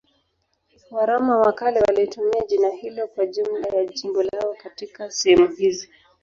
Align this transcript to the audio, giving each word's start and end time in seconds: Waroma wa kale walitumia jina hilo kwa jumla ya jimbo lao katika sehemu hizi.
Waroma 0.91 1.37
wa 1.37 1.53
kale 1.53 1.79
walitumia 1.79 2.45
jina 2.47 2.69
hilo 2.69 3.07
kwa 3.07 3.25
jumla 3.25 3.67
ya 3.67 3.85
jimbo 3.85 4.23
lao 4.23 4.55
katika 4.63 5.11
sehemu 5.11 5.47
hizi. 5.47 5.89